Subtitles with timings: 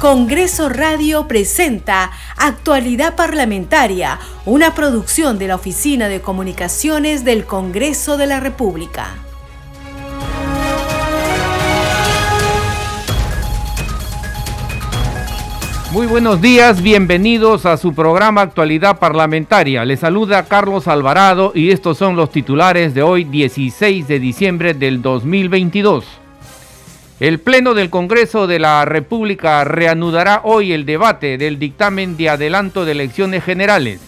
[0.00, 8.26] Congreso Radio presenta Actualidad Parlamentaria, una producción de la Oficina de Comunicaciones del Congreso de
[8.26, 9.08] la República.
[15.92, 19.84] Muy buenos días, bienvenidos a su programa Actualidad Parlamentaria.
[19.84, 25.02] Les saluda Carlos Alvarado y estos son los titulares de hoy 16 de diciembre del
[25.02, 26.19] 2022.
[27.20, 32.86] El Pleno del Congreso de la República reanudará hoy el debate del dictamen de adelanto
[32.86, 34.00] de elecciones generales.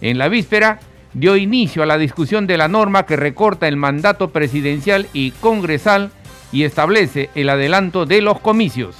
[0.00, 0.78] En la víspera
[1.14, 6.12] dio inicio a la discusión de la norma que recorta el mandato presidencial y congresal
[6.52, 8.94] y establece el adelanto de los comicios.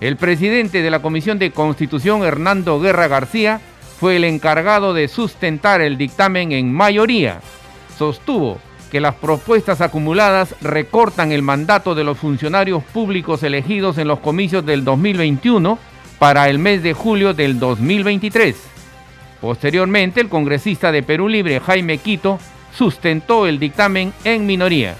[0.00, 3.60] El presidente de la Comisión de Constitución, Hernando Guerra García,
[3.98, 7.40] fue el encargado de sustentar el dictamen en mayoría.
[7.98, 14.20] Sostuvo que las propuestas acumuladas recortan el mandato de los funcionarios públicos elegidos en los
[14.20, 15.78] comicios del 2021
[16.18, 18.56] para el mes de julio del 2023.
[19.40, 22.38] Posteriormente, el congresista de Perú Libre, Jaime Quito,
[22.76, 24.96] sustentó el dictamen en minoría.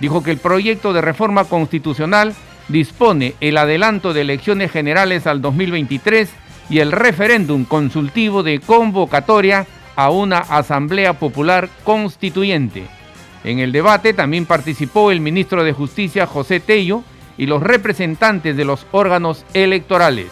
[0.00, 2.34] Dijo que el proyecto de reforma constitucional
[2.68, 6.30] dispone el adelanto de elecciones generales al 2023
[6.70, 13.01] y el referéndum consultivo de convocatoria a una Asamblea Popular Constituyente.
[13.44, 17.02] En el debate también participó el ministro de Justicia José Tello
[17.36, 20.28] y los representantes de los órganos electorales.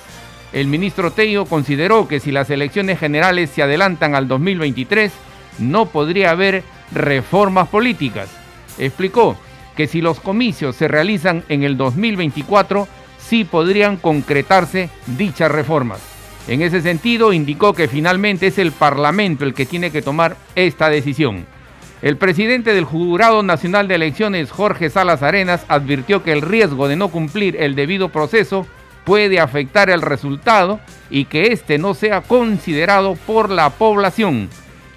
[0.52, 5.12] El ministro Tello consideró que si las elecciones generales se adelantan al 2023,
[5.58, 8.28] no podría haber reformas políticas.
[8.78, 9.36] Explicó
[9.77, 16.00] que si los comicios se realizan en el 2024, sí podrían concretarse dichas reformas.
[16.48, 20.89] En ese sentido, indicó que finalmente es el Parlamento el que tiene que tomar esta
[20.89, 21.47] decisión.
[22.02, 26.96] El presidente del Jurado Nacional de Elecciones, Jorge Salas Arenas, advirtió que el riesgo de
[26.96, 28.66] no cumplir el debido proceso
[29.04, 34.48] puede afectar el resultado y que éste no sea considerado por la población.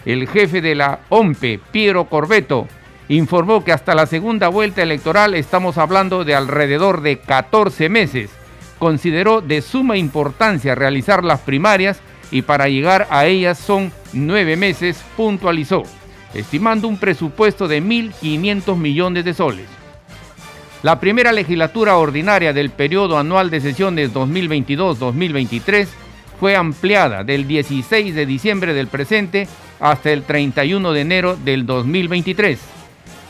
[0.06, 2.68] El jefe de la OMPE, Piero Corbeto,
[3.10, 8.30] informó que hasta la segunda vuelta electoral estamos hablando de alrededor de 14 meses.
[8.80, 12.00] Consideró de suma importancia realizar las primarias
[12.32, 15.84] y para llegar a ellas son nueve meses, puntualizó,
[16.34, 19.68] estimando un presupuesto de 1.500 millones de soles.
[20.82, 25.88] La primera legislatura ordinaria del periodo anual de sesiones 2022-2023
[26.40, 29.48] fue ampliada del 16 de diciembre del presente
[29.80, 32.60] hasta el 31 de enero del 2023.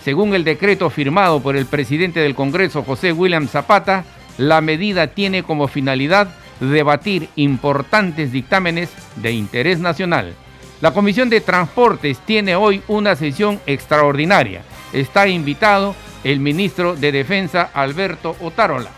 [0.03, 4.03] Según el decreto firmado por el presidente del Congreso, José William Zapata,
[4.37, 10.33] la medida tiene como finalidad debatir importantes dictámenes de interés nacional.
[10.83, 14.63] La Comisión de Transportes tiene hoy una sesión extraordinaria.
[14.91, 15.95] Está invitado
[16.25, 18.89] el ministro de Defensa, Alberto Otárola.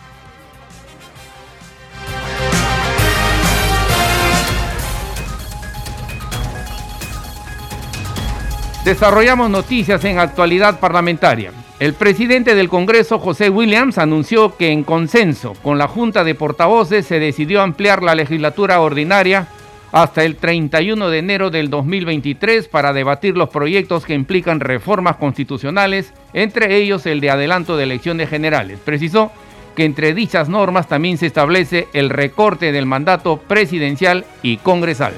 [8.83, 11.51] Desarrollamos noticias en actualidad parlamentaria.
[11.79, 17.05] El presidente del Congreso, José Williams, anunció que en consenso con la Junta de Portavoces
[17.05, 19.49] se decidió ampliar la legislatura ordinaria
[19.95, 26.11] hasta el 31 de enero del 2023 para debatir los proyectos que implican reformas constitucionales,
[26.33, 28.77] entre ellos el de adelanto de elecciones generales.
[28.83, 29.31] Precisó
[29.73, 35.13] que entre dichas normas también se establece el recorte del mandato presidencial y congresal.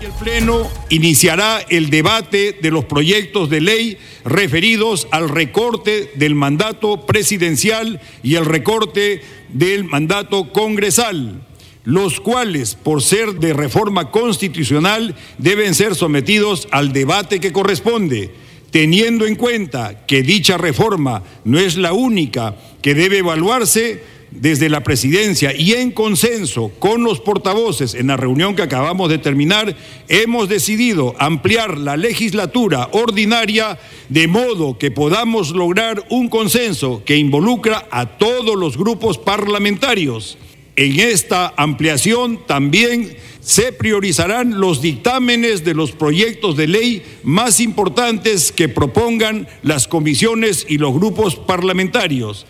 [0.00, 7.04] El Pleno iniciará el debate de los proyectos de ley referidos al recorte del mandato
[7.04, 11.42] presidencial y el recorte del mandato congresal,
[11.84, 18.30] los cuales, por ser de reforma constitucional, deben ser sometidos al debate que corresponde,
[18.70, 24.82] teniendo en cuenta que dicha reforma no es la única que debe evaluarse desde la
[24.82, 29.76] presidencia y en consenso con los portavoces en la reunión que acabamos de terminar,
[30.08, 37.88] hemos decidido ampliar la legislatura ordinaria de modo que podamos lograr un consenso que involucra
[37.90, 40.38] a todos los grupos parlamentarios.
[40.76, 48.52] En esta ampliación también se priorizarán los dictámenes de los proyectos de ley más importantes
[48.52, 52.46] que propongan las comisiones y los grupos parlamentarios.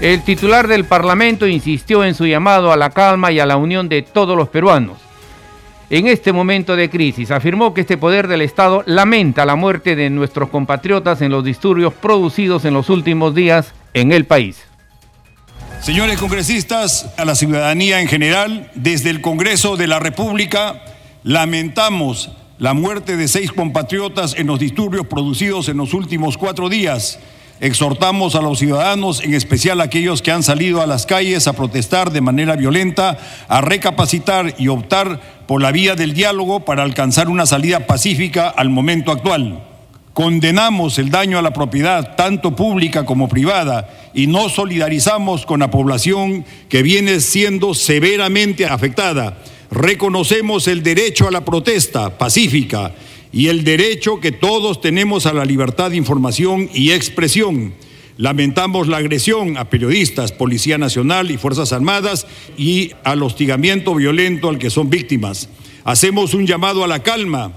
[0.00, 3.88] El titular del Parlamento insistió en su llamado a la calma y a la unión
[3.88, 4.98] de todos los peruanos.
[5.88, 10.10] En este momento de crisis, afirmó que este poder del Estado lamenta la muerte de
[10.10, 14.66] nuestros compatriotas en los disturbios producidos en los últimos días en el país.
[15.80, 20.82] Señores congresistas, a la ciudadanía en general, desde el Congreso de la República,
[21.22, 27.18] lamentamos la muerte de seis compatriotas en los disturbios producidos en los últimos cuatro días
[27.58, 32.10] Exhortamos a los ciudadanos, en especial aquellos que han salido a las calles a protestar
[32.10, 33.16] de manera violenta,
[33.48, 38.68] a recapacitar y optar por la vía del diálogo para alcanzar una salida pacífica al
[38.68, 39.64] momento actual.
[40.16, 45.70] Condenamos el daño a la propiedad, tanto pública como privada, y nos solidarizamos con la
[45.70, 49.36] población que viene siendo severamente afectada.
[49.70, 52.94] Reconocemos el derecho a la protesta pacífica
[53.30, 57.74] y el derecho que todos tenemos a la libertad de información y expresión.
[58.16, 62.26] Lamentamos la agresión a periodistas, Policía Nacional y Fuerzas Armadas
[62.56, 65.50] y al hostigamiento violento al que son víctimas.
[65.84, 67.52] Hacemos un llamado a la calma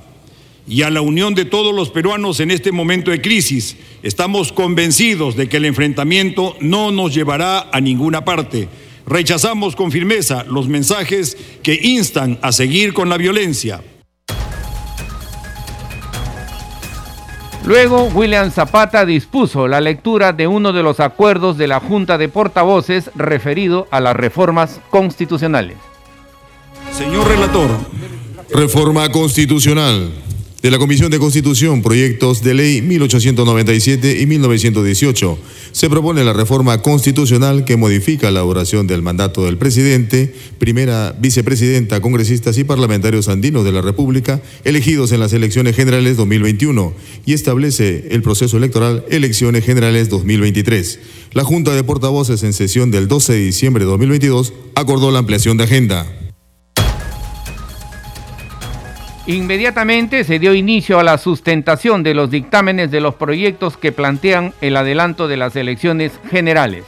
[0.69, 3.75] y a la unión de todos los peruanos en este momento de crisis.
[4.04, 8.69] Estamos convencidos de que el enfrentamiento no nos llevará a ninguna parte.
[9.07, 13.81] Rechazamos con firmeza los mensajes que instan a seguir con la violencia.
[17.66, 22.30] Luego, William Zapata dispuso la lectura de uno de los acuerdos de la Junta de
[22.30, 25.77] Portavoces referido a las reformas constitucionales.
[26.92, 27.69] Señor relator.
[28.51, 30.12] Reforma constitucional
[30.61, 35.38] de la Comisión de Constitución, proyectos de ley 1897 y 1918.
[35.71, 42.01] Se propone la reforma constitucional que modifica la duración del mandato del presidente, primera vicepresidenta,
[42.01, 46.94] congresistas y parlamentarios andinos de la República elegidos en las elecciones generales 2021
[47.25, 51.00] y establece el proceso electoral elecciones generales 2023.
[51.31, 55.56] La Junta de Portavoces en sesión del 12 de diciembre de 2022 acordó la ampliación
[55.57, 56.19] de agenda.
[59.29, 64.55] Inmediatamente se dio inicio a la sustentación de los dictámenes de los proyectos que plantean
[64.59, 66.83] el adelanto de las elecciones generales.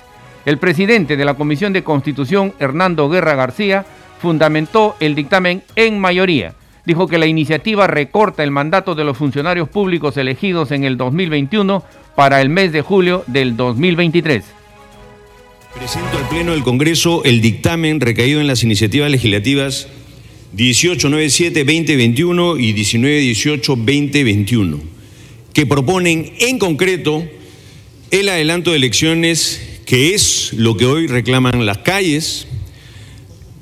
[0.47, 3.85] El presidente de la Comisión de Constitución, Hernando Guerra García,
[4.19, 6.55] fundamentó el dictamen en mayoría.
[6.83, 11.83] Dijo que la iniciativa recorta el mandato de los funcionarios públicos elegidos en el 2021
[12.15, 14.43] para el mes de julio del 2023.
[15.75, 19.87] Presento al Pleno del Congreso el dictamen recaído en las iniciativas legislativas
[20.55, 24.79] 1897-2021 y 1918-2021,
[25.53, 27.25] que proponen en concreto
[28.11, 32.47] el adelanto de elecciones, que es lo que hoy reclaman las calles,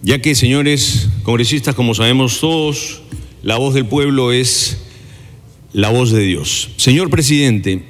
[0.02, 3.02] ya que, señores congresistas, como sabemos todos,
[3.44, 4.78] la voz del pueblo es
[5.74, 6.70] la voz de Dios.
[6.78, 7.84] Señor presidente,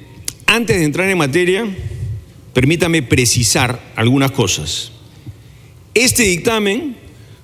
[0.46, 1.66] antes de entrar en materia,
[2.52, 4.92] permítame precisar algunas cosas.
[5.94, 6.96] Este dictamen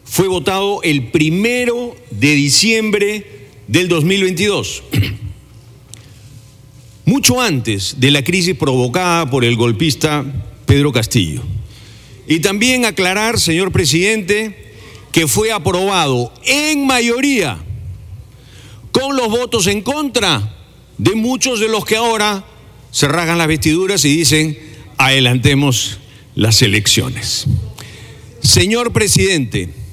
[0.06, 4.84] fue votado el primero de diciembre del 2022,
[7.04, 10.24] mucho antes de la crisis provocada por el golpista
[10.64, 11.42] Pedro Castillo.
[12.28, 14.72] Y también aclarar, señor presidente,
[15.12, 17.58] que fue aprobado en mayoría
[18.92, 20.56] con los votos en contra
[20.98, 22.44] de muchos de los que ahora
[22.90, 24.58] se rasgan las vestiduras y dicen,
[24.96, 25.98] adelantemos
[26.34, 27.46] las elecciones.
[28.40, 29.85] Señor presidente,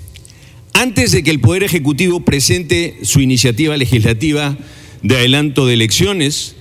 [0.74, 4.58] antes de que el Poder Ejecutivo presente su iniciativa legislativa
[5.02, 6.56] de adelanto de elecciones,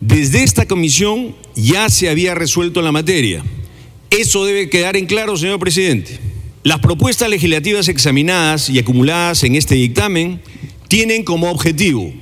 [0.00, 3.42] desde esta comisión ya se había resuelto la materia.
[4.10, 6.18] Eso debe quedar en claro, señor presidente.
[6.62, 10.40] Las propuestas legislativas examinadas y acumuladas en este dictamen
[10.88, 12.12] tienen como objetivo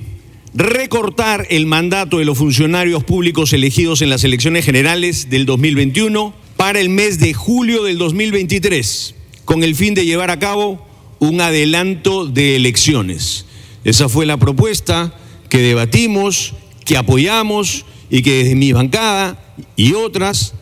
[0.53, 6.79] recortar el mandato de los funcionarios públicos elegidos en las elecciones generales del 2021 para
[6.79, 9.13] el mes de julio del 2023,
[9.45, 10.86] con el fin de llevar a cabo
[11.19, 13.45] un adelanto de elecciones.
[13.83, 15.13] Esa fue la propuesta
[15.49, 16.53] que debatimos,
[16.85, 20.53] que apoyamos y que desde mi bancada y otras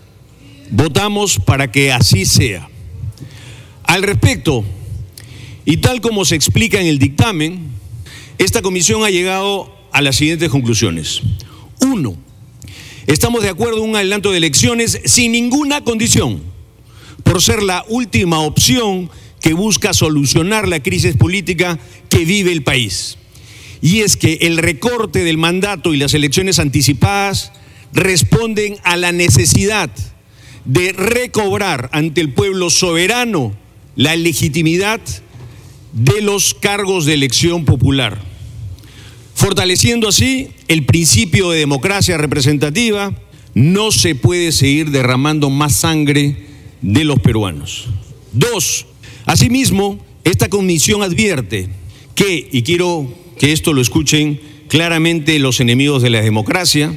[0.70, 2.70] votamos para que así sea.
[3.84, 4.64] Al respecto,
[5.66, 7.72] y tal como se explica en el dictamen,
[8.38, 11.22] esta comisión ha llegado a las siguientes conclusiones.
[11.82, 12.16] Uno,
[13.08, 16.42] estamos de acuerdo en un adelanto de elecciones sin ninguna condición,
[17.24, 19.10] por ser la última opción
[19.46, 21.78] que busca solucionar la crisis política
[22.10, 23.20] que vive el país.
[23.80, 27.52] Y es que el recorte del mandato y las elecciones anticipadas
[27.94, 29.92] responden a la necesidad
[30.66, 33.56] de recobrar ante el pueblo soberano
[33.96, 35.00] la legitimidad
[35.94, 38.20] de los cargos de elección popular,
[39.36, 43.14] fortaleciendo así el principio de democracia representativa.
[43.54, 46.48] No se puede seguir derramando más sangre
[46.82, 47.90] de los peruanos.
[48.34, 48.88] Dos,
[49.26, 51.70] Asimismo, esta comisión advierte
[52.16, 56.94] que, y quiero que esto lo escuchen claramente los enemigos de la democracia,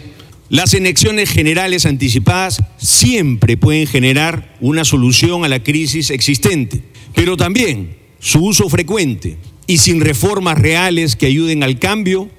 [0.50, 6.82] las elecciones generales anticipadas siempre pueden generar una solución a la crisis existente,
[7.14, 12.30] pero también su uso frecuente y sin reformas reales que ayuden al cambio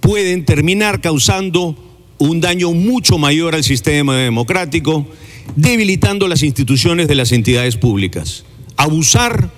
[0.00, 1.76] pueden terminar causando
[2.18, 5.06] un daño mucho mayor al sistema democrático,
[5.54, 8.44] debilitando las instituciones de las entidades públicas.
[8.76, 9.50] Abusar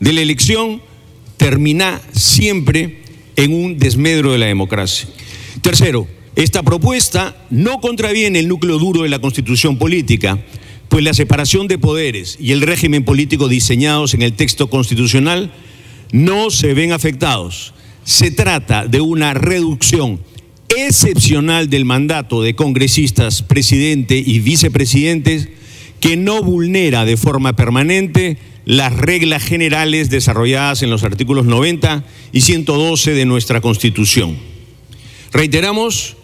[0.00, 0.82] de la elección
[1.36, 3.02] termina siempre
[3.36, 5.08] en un desmedro de la democracia.
[5.62, 6.06] Tercero,
[6.36, 10.38] esta propuesta no contraviene el núcleo duro de la constitución política,
[10.88, 15.52] pues la separación de poderes y el régimen político diseñados en el texto constitucional
[16.12, 17.74] no se ven afectados.
[18.04, 20.20] Se trata de una reducción
[20.68, 25.48] excepcional del mandato de congresistas, presidente y vicepresidentes
[26.00, 32.42] que no vulnera de forma permanente las reglas generales desarrolladas en los artículos 90 y
[32.42, 34.36] 112 de nuestra Constitución.
[35.32, 36.18] Reiteramos,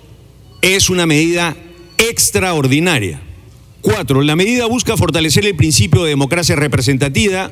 [0.61, 1.57] es una medida
[1.97, 3.23] extraordinaria.
[3.81, 7.51] Cuatro, la medida busca fortalecer el principio de democracia representativa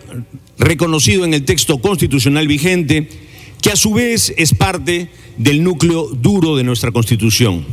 [0.58, 3.08] reconocido en el texto constitucional vigente,
[3.62, 5.08] que a su vez es parte
[5.38, 7.64] del núcleo duro de nuestra Constitución.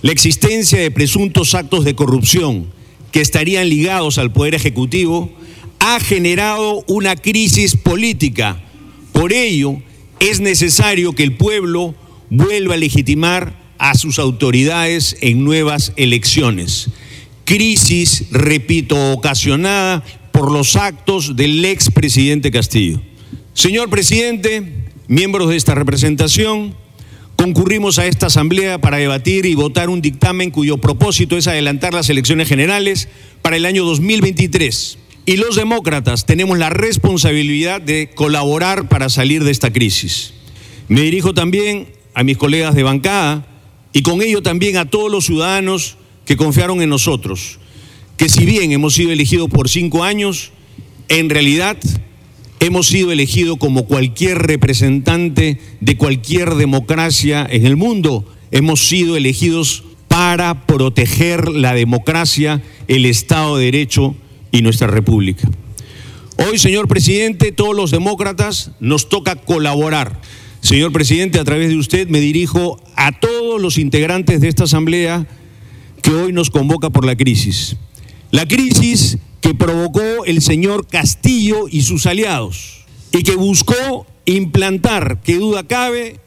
[0.00, 2.72] La existencia de presuntos actos de corrupción
[3.12, 5.30] que estarían ligados al Poder Ejecutivo
[5.86, 8.58] ha generado una crisis política.
[9.12, 9.82] Por ello,
[10.18, 11.94] es necesario que el pueblo
[12.30, 16.88] vuelva a legitimar a sus autoridades en nuevas elecciones.
[17.44, 23.02] Crisis, repito, ocasionada por los actos del expresidente Castillo.
[23.52, 26.74] Señor presidente, miembros de esta representación,
[27.36, 32.08] concurrimos a esta asamblea para debatir y votar un dictamen cuyo propósito es adelantar las
[32.08, 33.08] elecciones generales
[33.42, 35.03] para el año 2023.
[35.26, 40.34] Y los demócratas tenemos la responsabilidad de colaborar para salir de esta crisis.
[40.88, 43.46] Me dirijo también a mis colegas de bancada
[43.94, 47.58] y con ello también a todos los ciudadanos que confiaron en nosotros,
[48.18, 50.50] que si bien hemos sido elegidos por cinco años,
[51.08, 51.78] en realidad
[52.60, 58.30] hemos sido elegidos como cualquier representante de cualquier democracia en el mundo.
[58.50, 64.16] Hemos sido elegidos para proteger la democracia, el Estado de Derecho
[64.54, 65.50] y nuestra República.
[66.36, 70.20] Hoy, señor presidente, todos los demócratas nos toca colaborar.
[70.60, 75.26] Señor presidente, a través de usted me dirijo a todos los integrantes de esta Asamblea
[76.02, 77.76] que hoy nos convoca por la crisis.
[78.30, 85.36] La crisis que provocó el señor Castillo y sus aliados y que buscó implantar, que
[85.36, 86.20] duda cabe,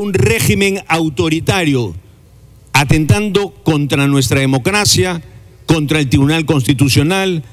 [0.00, 1.94] un régimen autoritario,
[2.72, 5.22] atentando contra nuestra democracia,
[5.68, 7.44] contra el Tribunal Constitucional,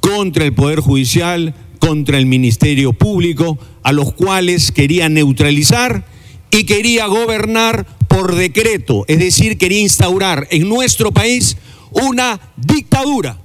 [0.00, 6.06] contra el Poder Judicial, contra el Ministerio Público, a los cuales quería neutralizar
[6.50, 11.56] y quería gobernar por decreto, es decir, quería instaurar en nuestro país
[11.90, 13.38] una dictadura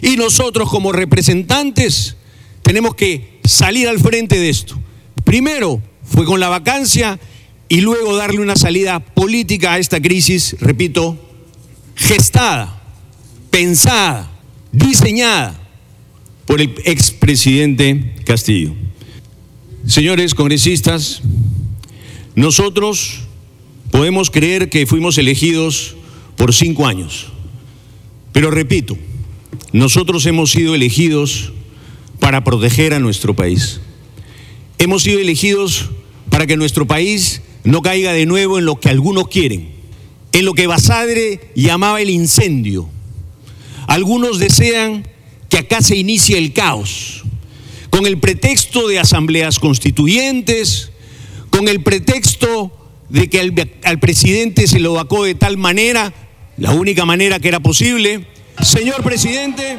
[0.00, 2.16] y nosotros como representantes
[2.62, 4.78] tenemos que salir al frente de esto.
[5.24, 7.18] Primero fue con la vacancia
[7.68, 11.18] y luego darle una salida política a esta crisis, repito,
[11.94, 12.79] gestada,
[13.50, 14.30] pensada,
[14.72, 15.58] diseñada
[16.46, 18.72] por el expresidente Castillo.
[19.86, 21.22] Señores congresistas,
[22.34, 23.20] nosotros
[23.90, 25.96] podemos creer que fuimos elegidos
[26.36, 27.28] por cinco años,
[28.32, 28.96] pero repito,
[29.72, 31.52] nosotros hemos sido elegidos
[32.18, 33.80] para proteger a nuestro país.
[34.78, 35.90] Hemos sido elegidos
[36.30, 39.70] para que nuestro país no caiga de nuevo en lo que algunos quieren,
[40.32, 42.88] en lo que Basadre llamaba el incendio.
[43.90, 45.04] Algunos desean
[45.48, 47.24] que acá se inicie el caos,
[47.90, 50.92] con el pretexto de asambleas constituyentes,
[51.50, 52.70] con el pretexto
[53.08, 56.14] de que al, al presidente se lo vacó de tal manera,
[56.56, 58.28] la única manera que era posible,
[58.62, 59.78] Señor presidente,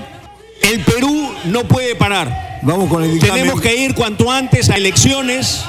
[0.61, 2.59] el Perú no puede parar.
[2.63, 3.35] Vamos con el dictamen.
[3.35, 5.63] Tenemos que ir cuanto antes a elecciones,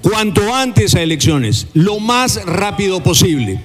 [0.00, 3.60] cuanto antes a elecciones, lo más rápido posible.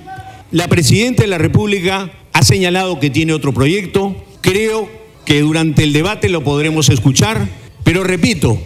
[0.50, 4.16] La presidenta de la República ha señalado que tiene otro proyecto.
[4.42, 4.88] Creo
[5.26, 7.50] que durante el debate lo podremos escuchar,
[7.84, 8.62] pero repito,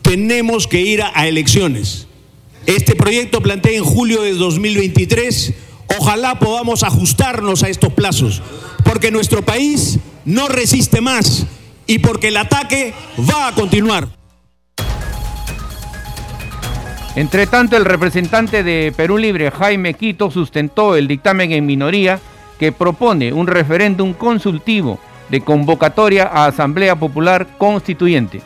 [0.00, 2.06] tenemos que ir a, elecciones.
[2.64, 5.52] Este proyecto plantea en julio de 2023.
[5.98, 8.40] Ojalá podamos ajustarnos a estos plazos
[8.84, 11.46] porque nuestro país no resiste más
[11.86, 12.94] y porque el ataque
[13.30, 14.08] va a continuar.
[17.16, 22.18] Entre tanto, el representante de Perú Libre, Jaime Quito, sustentó el dictamen en minoría
[22.60, 25.00] que propone un referéndum consultivo
[25.30, 28.42] de convocatoria a Asamblea Popular Constituyente.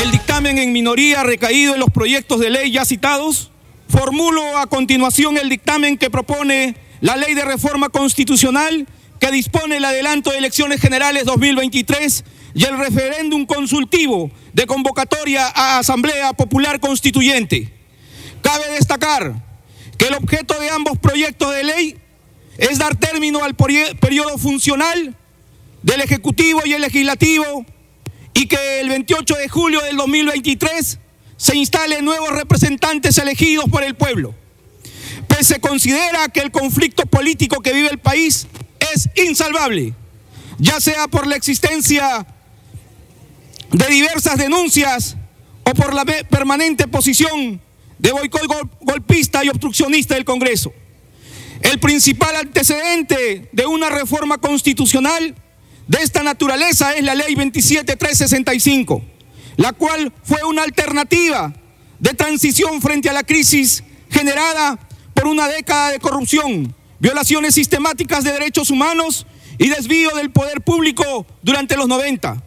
[0.00, 3.50] El dictamen en minoría recaído en los proyectos de ley ya citados,
[3.88, 8.86] formulo a continuación el dictamen que propone la ley de reforma constitucional
[9.18, 15.78] que dispone el adelanto de elecciones generales 2023 y el referéndum consultivo de convocatoria a
[15.78, 17.72] Asamblea Popular Constituyente.
[18.40, 19.34] Cabe destacar
[19.98, 21.99] que el objeto de ambos proyectos de ley
[22.60, 25.16] es dar término al periodo funcional
[25.82, 27.64] del Ejecutivo y el Legislativo
[28.34, 30.98] y que el 28 de julio del 2023
[31.38, 34.34] se instalen nuevos representantes elegidos por el pueblo.
[35.26, 38.46] Pues se considera que el conflicto político que vive el país
[38.92, 39.94] es insalvable,
[40.58, 42.26] ya sea por la existencia
[43.72, 45.16] de diversas denuncias
[45.64, 47.60] o por la permanente posición
[47.98, 48.42] de boicot
[48.82, 50.74] golpista y obstruccionista del Congreso.
[51.62, 55.34] El principal antecedente de una reforma constitucional
[55.86, 59.02] de esta naturaleza es la ley 27365,
[59.56, 61.52] la cual fue una alternativa
[61.98, 64.78] de transición frente a la crisis generada
[65.14, 69.26] por una década de corrupción, violaciones sistemáticas de derechos humanos
[69.58, 72.42] y desvío del poder público durante los 90.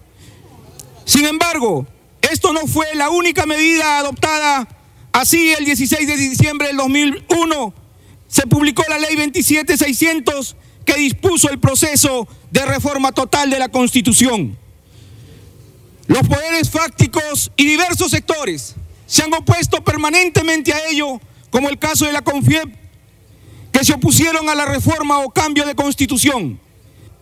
[1.05, 1.85] Sin embargo,
[2.21, 4.67] esto no fue la única medida adoptada.
[5.11, 7.82] Así, el 16 de diciembre del 2001
[8.33, 14.57] se publicó la ley 27600 que dispuso el proceso de reforma total de la Constitución.
[16.07, 18.73] Los poderes fácticos y diversos sectores
[19.05, 21.21] se han opuesto permanentemente a ello,
[21.51, 22.73] como el caso de la CONFIEP,
[23.71, 26.59] que se opusieron a la reforma o cambio de constitución.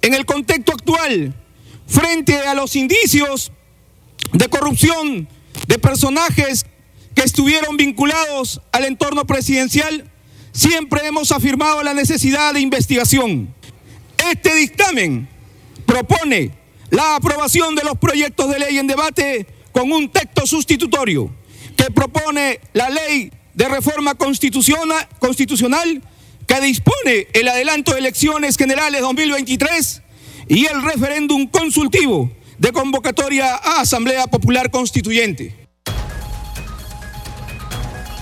[0.01, 1.36] En el contexto actual,
[1.88, 3.51] frente a los indicios
[4.32, 5.27] de corrupción
[5.68, 6.65] de personajes
[7.13, 10.10] que estuvieron vinculados al entorno presidencial,
[10.51, 13.53] siempre hemos afirmado la necesidad de investigación.
[14.31, 15.27] Este dictamen
[15.86, 16.51] propone
[16.89, 21.31] la aprobación de los proyectos de ley en debate con un texto sustitutorio
[21.75, 26.01] que propone la ley de reforma constitucional,
[26.48, 30.01] que dispone el adelanto de elecciones generales 2023
[30.50, 35.61] y el referéndum consultivo de convocatoria a Asamblea Popular Constituyente.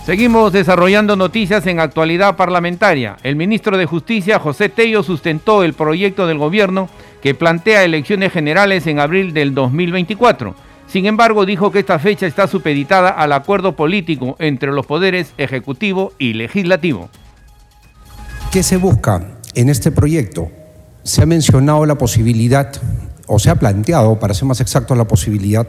[0.06, 3.18] Seguimos desarrollando noticias en actualidad parlamentaria.
[3.22, 6.89] El ministro de Justicia, José Tello, sustentó el proyecto del gobierno
[7.22, 10.55] que plantea elecciones generales en abril del 2024.
[10.88, 16.14] Sin embargo, dijo que esta fecha está supeditada al acuerdo político entre los poderes ejecutivo
[16.18, 17.09] y legislativo.
[18.51, 20.50] ¿Qué se busca en este proyecto?
[21.03, 22.72] Se ha mencionado la posibilidad
[23.27, 25.68] o se ha planteado, para ser más exacto, la posibilidad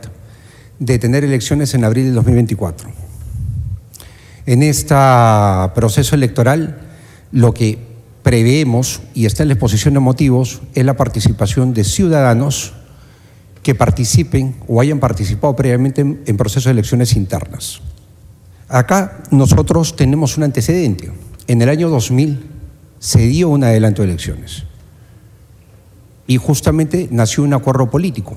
[0.79, 3.10] de tener elecciones en abril de 2024.
[4.51, 4.97] En este
[5.77, 6.81] proceso electoral,
[7.31, 7.79] lo que
[8.25, 12.73] preveemos y está en la exposición de motivos es la participación de ciudadanos
[13.63, 17.81] que participen o hayan participado previamente en, procesos de elecciones internas.
[18.67, 21.13] Acá nosotros tenemos un antecedente.
[21.47, 22.45] En el año 2000
[22.99, 24.65] se dio un adelanto de elecciones
[26.27, 28.37] y justamente nació un acuerdo político,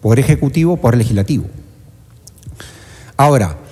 [0.00, 1.46] por ejecutivo, por legislativo.
[3.16, 3.65] Ahora,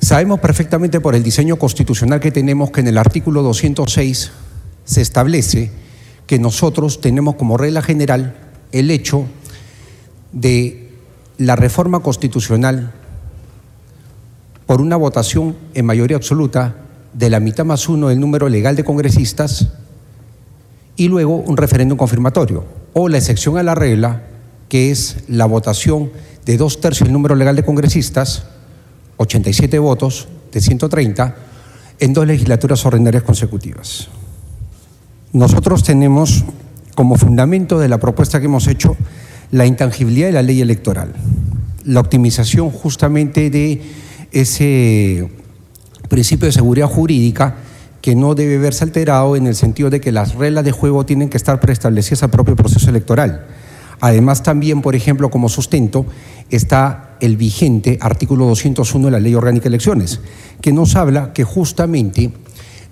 [0.00, 4.30] sabemos perfectamente por el diseño constitucional que tenemos que en el artículo 206
[4.84, 5.70] se establece
[6.26, 8.36] que nosotros tenemos como regla general
[8.72, 9.26] el hecho
[10.32, 10.90] de
[11.38, 12.92] la reforma constitucional
[14.66, 16.76] por una votación en mayoría absoluta
[17.12, 19.68] de la mitad más uno del número legal de congresistas
[20.96, 24.22] y luego un referéndum confirmatorio, o la excepción a la regla,
[24.68, 26.12] que es la votación
[26.44, 28.44] de dos tercios del número legal de congresistas,
[29.20, 31.36] 87 votos de 130,
[31.98, 34.08] en dos legislaturas ordinarias consecutivas.
[35.34, 36.42] Nosotros tenemos
[36.94, 38.96] como fundamento de la propuesta que hemos hecho
[39.50, 41.12] la intangibilidad de la ley electoral,
[41.84, 43.82] la optimización justamente de
[44.32, 45.30] ese
[46.08, 47.56] principio de seguridad jurídica
[48.00, 51.28] que no debe verse alterado en el sentido de que las reglas de juego tienen
[51.28, 53.46] que estar preestablecidas al propio proceso electoral.
[54.00, 56.06] Además, también, por ejemplo, como sustento,
[56.50, 60.20] está el vigente artículo 201 de la Ley Orgánica de Elecciones,
[60.60, 62.32] que nos habla que justamente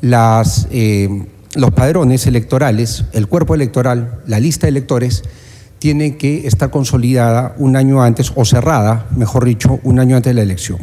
[0.03, 5.25] eh, los padrones electorales, el cuerpo electoral, la lista de electores,
[5.79, 10.35] tiene que estar consolidada un año antes, o cerrada, mejor dicho, un año antes de
[10.35, 10.79] la elección.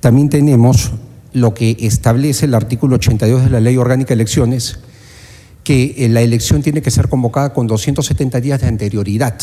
[0.00, 0.92] También tenemos
[1.32, 4.78] lo que establece el artículo 82 de la Ley Orgánica de Elecciones,
[5.64, 9.38] que eh, la elección tiene que ser convocada con 270 días de anterioridad.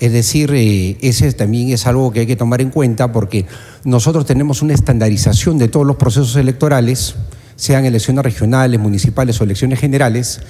[0.00, 3.46] Es decir, eh, ese también es algo que hay que tomar en cuenta porque
[3.84, 7.16] nosotros tenemos una estandarización de todos los procesos electorales,
[7.56, 10.40] sean elecciones regionales, municipales o elecciones generales,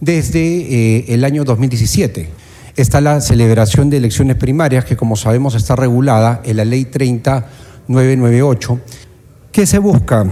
[0.00, 2.30] desde eh, el año 2017.
[2.76, 8.80] Está la celebración de elecciones primarias, que como sabemos está regulada en la Ley 30998
[9.52, 10.24] ¿Qué se busca?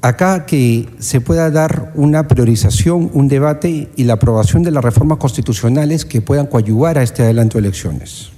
[0.00, 5.18] Acá que se pueda dar una priorización, un debate y la aprobación de las reformas
[5.18, 8.30] constitucionales que puedan coadyuvar a este adelanto de elecciones.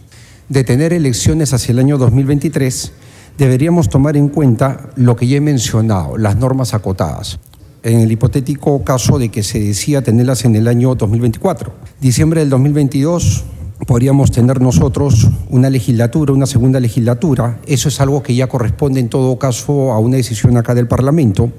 [0.48, 2.92] De tener elecciones hacia el año 2023,
[3.36, 7.38] deberíamos tomar en cuenta lo que ya he mencionado, las normas acotadas.
[7.82, 11.74] En el hipotético caso de que se decía tenerlas en el año 2024.
[12.00, 13.44] Diciembre del 2022
[13.86, 17.58] podríamos tener nosotros una legislatura, una segunda legislatura.
[17.66, 21.50] Eso es algo que ya corresponde en todo caso a una decisión acá del Parlamento.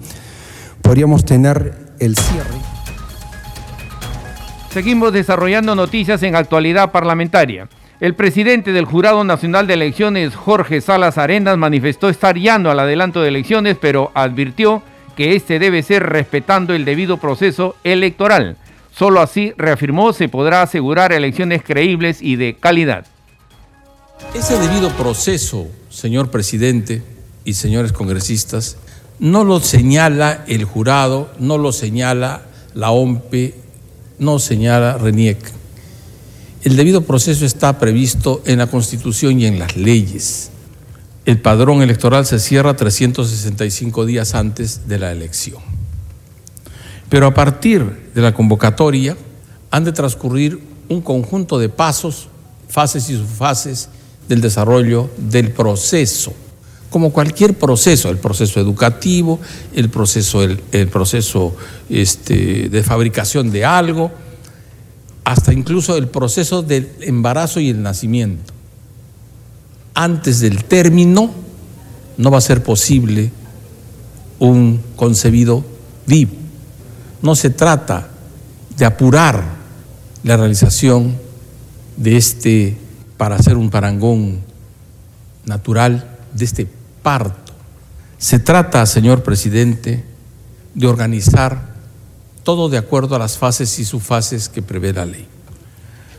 [0.82, 2.72] Podríamos tener el cierre.
[4.72, 7.68] Seguimos desarrollando noticias en actualidad parlamentaria.
[8.00, 13.22] El presidente del Jurado Nacional de Elecciones, Jorge Salas Arenas, manifestó estar yendo al adelanto
[13.22, 14.82] de elecciones, pero advirtió
[15.16, 18.58] que este debe ser respetando el debido proceso electoral.
[18.96, 23.06] Solo así, reafirmó, se podrá asegurar elecciones creíbles y de calidad.
[24.34, 27.02] Ese debido proceso, señor presidente
[27.46, 28.78] y señores congresistas,
[29.20, 33.56] no lo señala el jurado, no lo señala la OMPE,
[34.20, 35.62] no señala RENIEC
[36.64, 40.52] el debido proceso está previsto en la Constitución y en las leyes.
[41.26, 45.71] El padrón electoral se cierra 365 días antes de la elección.
[47.12, 49.18] Pero a partir de la convocatoria
[49.70, 52.30] han de transcurrir un conjunto de pasos,
[52.70, 53.90] fases y subfases
[54.30, 56.32] del desarrollo del proceso.
[56.90, 59.42] Como cualquier proceso, el proceso educativo,
[59.76, 60.40] el proceso,
[60.90, 61.54] proceso
[61.90, 64.10] este, de fabricación de algo,
[65.26, 68.54] hasta incluso el proceso del embarazo y el nacimiento.
[69.96, 71.30] Antes del término
[72.16, 73.34] no va a ser posible
[74.40, 75.66] un concebido
[76.08, 76.41] vivo.
[77.22, 78.10] No se trata
[78.78, 79.44] de apurar
[80.24, 81.18] la realización
[81.98, 82.78] de este,
[83.18, 84.42] para hacer un parangón
[85.46, 86.68] natural, de este
[87.04, 87.54] parto.
[88.18, 90.04] Se trata, señor presidente,
[90.74, 91.72] de organizar
[92.44, 95.28] todo de acuerdo a las fases y subfases que prevé la ley.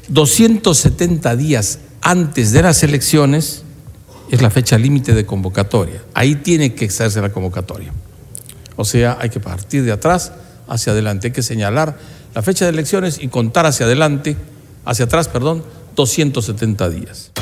[0.09, 3.63] 270 días antes de las elecciones
[4.31, 6.03] es la fecha límite de convocatoria.
[6.15, 7.93] Ahí tiene que hacerse la convocatoria.
[8.77, 10.33] O sea, hay que partir de atrás
[10.69, 11.29] hacia adelante.
[11.29, 11.97] Hay que señalar
[12.35, 14.37] la fecha de elecciones y contar hacia adelante,
[14.85, 15.65] hacia atrás, perdón,
[15.97, 17.33] 270 días.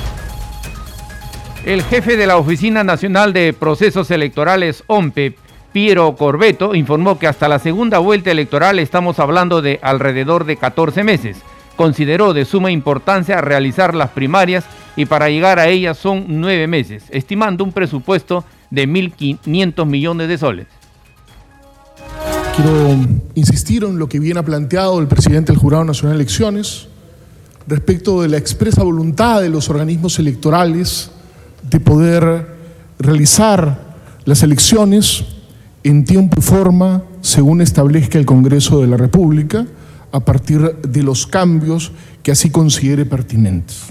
[1.65, 5.37] El jefe de la Oficina Nacional de Procesos Electorales, OMPE,
[5.73, 11.05] Piero Corbeto informó que hasta la segunda vuelta electoral estamos hablando de alrededor de 14
[11.05, 11.37] meses.
[11.77, 14.65] Consideró de suma importancia realizar las primarias
[14.97, 20.39] y para llegar a ellas son nueve meses, estimando un presupuesto de 1.500 millones de
[20.39, 20.67] soles.
[22.63, 22.95] Quiero
[23.37, 26.89] insistir en lo que viene planteado el presidente del Jurado Nacional de Elecciones
[27.67, 31.11] respecto de la expresa voluntad de los organismos electorales
[31.71, 32.55] de poder
[32.99, 33.97] realizar
[34.27, 35.25] las elecciones
[35.85, 39.67] en tiempo y forma según establezca el Congreso de la República
[40.13, 41.93] a partir de los cambios
[42.23, 43.85] que así considere pertinentes.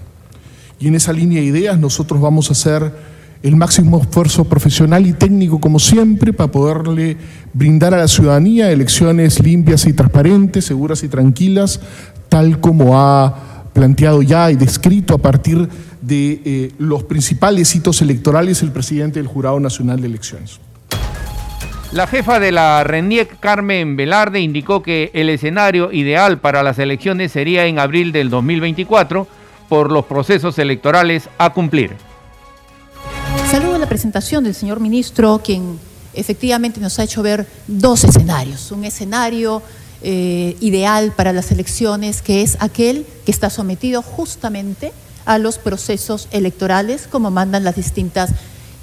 [0.79, 2.93] Y en esa línea de ideas nosotros vamos a hacer
[3.41, 7.17] el máximo esfuerzo profesional y técnico como siempre para poderle
[7.53, 11.79] brindar a la ciudadanía elecciones limpias y transparentes, seguras y tranquilas,
[12.27, 15.69] tal como ha planteado ya y descrito a partir
[16.01, 20.59] de eh, los principales hitos electorales el presidente del Jurado Nacional de Elecciones.
[21.91, 27.31] La jefa de la RENIEC, Carmen Velarde, indicó que el escenario ideal para las elecciones
[27.31, 29.27] sería en abril del 2024
[29.69, 32.08] por los procesos electorales a cumplir.
[33.89, 35.79] Presentación del señor ministro, quien
[36.13, 38.71] efectivamente nos ha hecho ver dos escenarios.
[38.71, 39.63] Un escenario
[40.03, 44.93] eh, ideal para las elecciones, que es aquel que está sometido justamente
[45.25, 48.29] a los procesos electorales, como mandan las distintas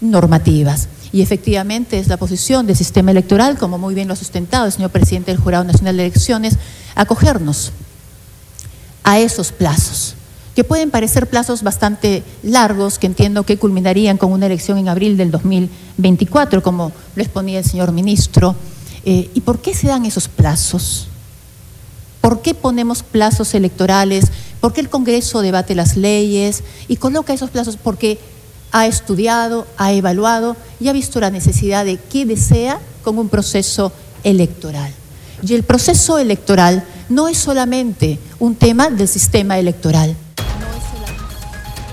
[0.00, 0.88] normativas.
[1.12, 4.72] Y efectivamente es la posición del sistema electoral, como muy bien lo ha sustentado el
[4.72, 6.58] señor presidente del Jurado Nacional de Elecciones,
[6.96, 7.70] acogernos
[9.04, 10.16] a esos plazos,
[10.56, 15.18] que pueden parecer plazos bastante largos, que entiendo que culminarían con una elección en abril
[15.18, 18.56] del 2024, como lo exponía el señor ministro.
[19.04, 21.08] Eh, ¿Y por qué se dan esos plazos?
[22.22, 24.32] ¿Por qué ponemos plazos electorales?
[24.62, 27.76] ¿Por qué el Congreso debate las leyes y coloca esos plazos?
[27.76, 28.18] Porque
[28.72, 33.92] ha estudiado, ha evaluado y ha visto la necesidad de qué desea con un proceso
[34.24, 34.90] electoral.
[35.46, 40.16] Y el proceso electoral no es solamente un tema del sistema electoral.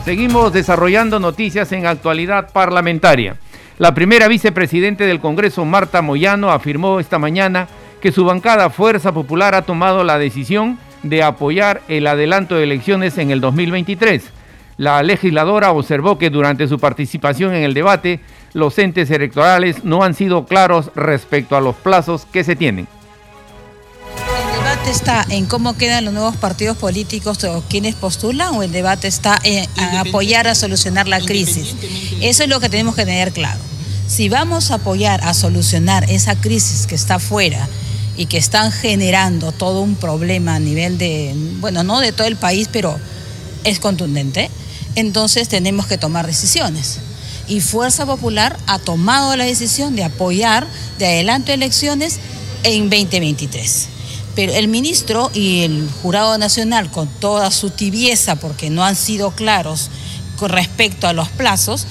[0.06, 3.38] Seguimos desarrollando noticias en actualidad parlamentaria.
[3.78, 7.68] La primera vicepresidente del Congreso, Marta Moyano, afirmó esta mañana
[8.02, 13.18] que su bancada Fuerza Popular ha tomado la decisión de apoyar el adelanto de elecciones
[13.18, 14.32] en el 2023
[14.78, 18.20] la legisladora observó que durante su participación en el debate,
[18.54, 23.03] los entes electorales no han sido claros respecto a los plazos que se tienen ¿El
[24.84, 29.08] debate está en cómo quedan los nuevos partidos políticos o quienes postulan o el debate
[29.08, 29.66] está en,
[29.98, 31.74] apoyar a solucionar la crisis.
[32.22, 33.60] Eso es lo que tenemos que tener claro.
[34.08, 37.68] Si vamos a apoyar a solucionar esa crisis que está afuera
[38.18, 42.36] y que están generando todo un problema a nivel de, bueno, no de todo el
[42.36, 43.00] país, pero
[43.64, 44.50] es contundente,
[44.96, 47.00] entonces tenemos que tomar decisiones.
[47.48, 50.68] Y Fuerza Popular ha tomado la decisión de apoyar
[51.00, 52.20] de adelanto elecciones
[52.64, 53.93] en 2023.
[54.36, 59.32] Pero el ministro y el Jurado Nacional, con toda su tibieza, porque no han sido
[59.32, 59.90] claros
[60.38, 61.86] con respecto a los plazos,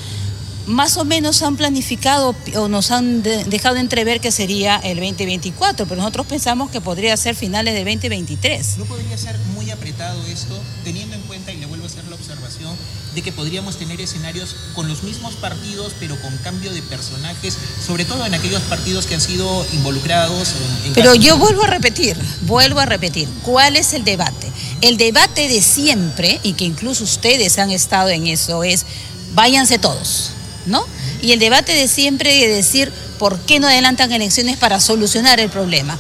[0.67, 6.01] más o menos han planificado o nos han dejado entrever que sería el 2024, pero
[6.01, 8.79] nosotros pensamos que podría ser finales de 2023.
[8.79, 12.15] ¿No podría ser muy apretado esto, teniendo en cuenta, y le vuelvo a hacer la
[12.15, 12.77] observación,
[13.15, 18.05] de que podríamos tener escenarios con los mismos partidos, pero con cambio de personajes, sobre
[18.05, 20.93] todo en aquellos partidos que han sido involucrados en...
[20.95, 24.51] Pero yo vuelvo a repetir, vuelvo a repetir, ¿cuál es el debate?
[24.81, 28.87] El debate de siempre, y que incluso ustedes han estado en eso, es
[29.35, 30.33] váyanse todos
[30.67, 30.85] ¿no?
[31.21, 35.51] Y el debate de siempre de decir por qué no adelantan elecciones para solucionar el
[35.51, 35.99] problema.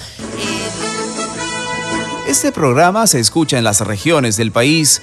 [2.29, 5.03] Este programa se escucha en las regiones del país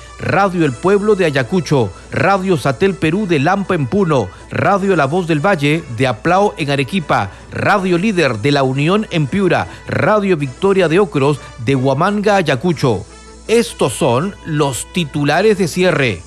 [0.21, 5.27] Radio El Pueblo de Ayacucho, Radio Satel Perú de Lampa en Puno, Radio La Voz
[5.27, 10.87] del Valle de Aplao en Arequipa, Radio Líder de La Unión en Piura, Radio Victoria
[10.87, 13.03] de Ocros de Huamanga, Ayacucho.
[13.47, 16.21] Estos son los titulares de cierre.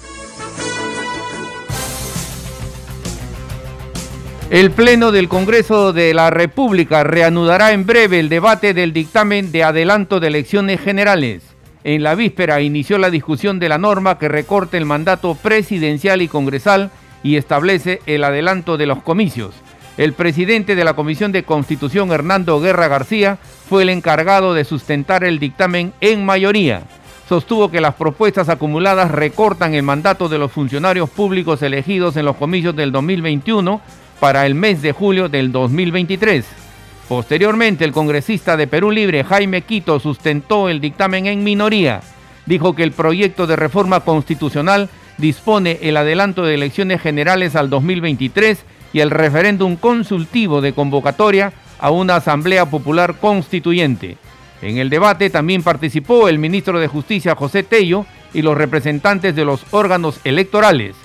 [4.50, 9.64] El Pleno del Congreso de la República reanudará en breve el debate del dictamen de
[9.64, 11.53] adelanto de elecciones generales.
[11.84, 16.28] En la víspera inició la discusión de la norma que recorta el mandato presidencial y
[16.28, 16.90] congresal
[17.22, 19.54] y establece el adelanto de los comicios.
[19.98, 23.36] El presidente de la Comisión de Constitución, Hernando Guerra García,
[23.68, 26.84] fue el encargado de sustentar el dictamen en mayoría.
[27.28, 32.36] Sostuvo que las propuestas acumuladas recortan el mandato de los funcionarios públicos elegidos en los
[32.36, 33.82] comicios del 2021
[34.20, 36.63] para el mes de julio del 2023.
[37.08, 42.00] Posteriormente, el congresista de Perú Libre, Jaime Quito, sustentó el dictamen en minoría.
[42.46, 44.88] Dijo que el proyecto de reforma constitucional
[45.18, 51.90] dispone el adelanto de elecciones generales al 2023 y el referéndum consultivo de convocatoria a
[51.90, 54.16] una Asamblea Popular Constituyente.
[54.62, 59.44] En el debate también participó el ministro de Justicia José Tello y los representantes de
[59.44, 60.96] los órganos electorales.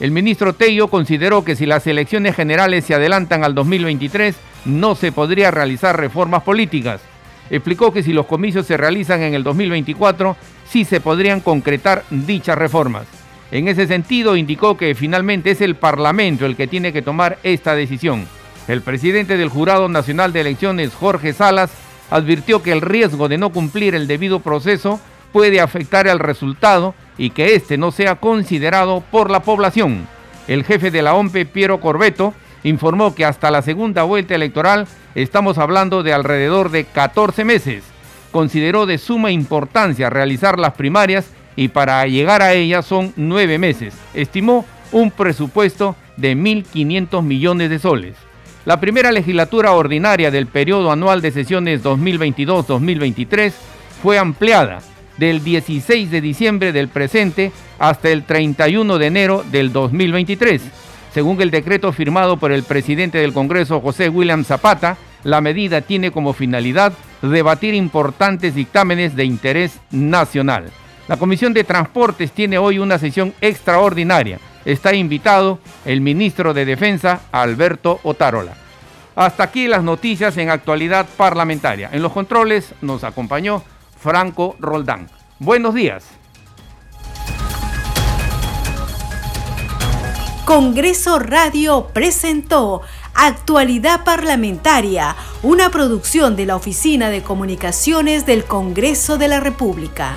[0.00, 5.12] El ministro Tello consideró que si las elecciones generales se adelantan al 2023, no se
[5.12, 7.00] podría realizar reformas políticas.
[7.48, 10.36] Explicó que si los comicios se realizan en el 2024,
[10.68, 13.06] sí se podrían concretar dichas reformas.
[13.52, 17.76] En ese sentido, indicó que finalmente es el Parlamento el que tiene que tomar esta
[17.76, 18.26] decisión.
[18.66, 21.70] El presidente del Jurado Nacional de Elecciones, Jorge Salas,
[22.10, 24.98] advirtió que el riesgo de no cumplir el debido proceso
[25.32, 30.06] puede afectar al resultado y que éste no sea considerado por la población.
[30.48, 35.58] El jefe de la OMPE, Piero Corbeto, informó que hasta la segunda vuelta electoral estamos
[35.58, 37.84] hablando de alrededor de 14 meses.
[38.30, 43.94] Consideró de suma importancia realizar las primarias y para llegar a ellas son nueve meses.
[44.12, 48.16] Estimó un presupuesto de 1.500 millones de soles.
[48.64, 53.52] La primera legislatura ordinaria del periodo anual de sesiones 2022-2023
[54.02, 54.80] fue ampliada
[55.16, 60.62] del 16 de diciembre del presente hasta el 31 de enero del 2023.
[61.12, 66.10] Según el decreto firmado por el presidente del Congreso, José William Zapata, la medida tiene
[66.10, 70.70] como finalidad debatir importantes dictámenes de interés nacional.
[71.06, 74.38] La Comisión de Transportes tiene hoy una sesión extraordinaria.
[74.64, 78.54] Está invitado el ministro de Defensa, Alberto Otárola.
[79.14, 81.90] Hasta aquí las noticias en actualidad parlamentaria.
[81.92, 83.62] En los controles nos acompañó
[84.04, 85.08] Franco Roldán.
[85.38, 86.04] Buenos días.
[90.44, 92.82] Congreso Radio presentó
[93.14, 100.14] Actualidad Parlamentaria, una producción de la Oficina de Comunicaciones del Congreso de la República.